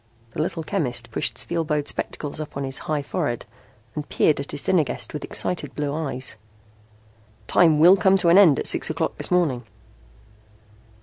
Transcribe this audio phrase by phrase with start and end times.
[0.31, 3.45] The little chemist pushed steel bowed spectacles up on his high forehead
[3.93, 6.37] and peered at his dinner guest with excited blue eyes.
[7.45, 9.63] "Time will come to an end at six o'clock this morning."